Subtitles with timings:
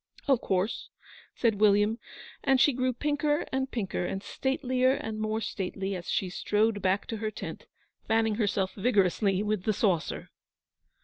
[0.27, 0.89] 'Of course,'
[1.35, 1.99] said William;
[2.43, 7.05] and she grew pinker and pinker and statelier and more stately, as she strode back
[7.05, 7.67] to her tent,
[8.07, 10.31] fanning herself vigorously with the saucer.